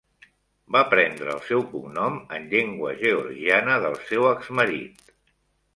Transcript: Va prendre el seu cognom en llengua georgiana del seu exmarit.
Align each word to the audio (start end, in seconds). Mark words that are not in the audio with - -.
Va 0.75 0.79
prendre 0.93 1.29
el 1.33 1.43
seu 1.49 1.61
cognom 1.73 2.17
en 2.39 2.49
llengua 2.55 2.95
georgiana 3.05 3.79
del 3.87 4.01
seu 4.11 4.29
exmarit. 4.35 5.13